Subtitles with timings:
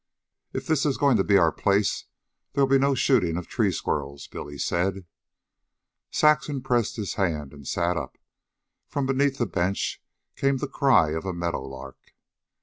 [0.51, 2.05] "If this is goin' to be our place,
[2.53, 5.05] they'll be no shootin' of tree squirrels," Billy said.
[6.09, 8.17] Saxon pressed his hand and sat up.
[8.87, 10.01] From beneath the bench
[10.35, 11.99] came the cry of a meadow lark.